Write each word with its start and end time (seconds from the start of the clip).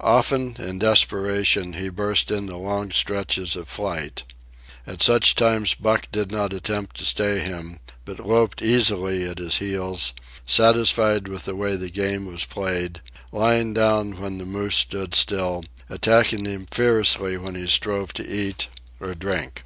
Often, 0.00 0.56
in 0.60 0.78
desperation, 0.78 1.74
he 1.74 1.90
burst 1.90 2.30
into 2.30 2.56
long 2.56 2.90
stretches 2.90 3.54
of 3.54 3.68
flight. 3.68 4.22
At 4.86 5.02
such 5.02 5.34
times 5.34 5.74
Buck 5.74 6.08
did 6.10 6.32
not 6.32 6.54
attempt 6.54 6.96
to 6.96 7.04
stay 7.04 7.40
him, 7.40 7.80
but 8.06 8.18
loped 8.18 8.62
easily 8.62 9.28
at 9.28 9.36
his 9.36 9.58
heels, 9.58 10.14
satisfied 10.46 11.28
with 11.28 11.44
the 11.44 11.54
way 11.54 11.76
the 11.76 11.90
game 11.90 12.24
was 12.24 12.46
played, 12.46 13.02
lying 13.30 13.74
down 13.74 14.18
when 14.18 14.38
the 14.38 14.46
moose 14.46 14.76
stood 14.76 15.14
still, 15.14 15.66
attacking 15.90 16.46
him 16.46 16.64
fiercely 16.70 17.36
when 17.36 17.54
he 17.54 17.66
strove 17.66 18.14
to 18.14 18.26
eat 18.26 18.68
or 19.00 19.14
drink. 19.14 19.64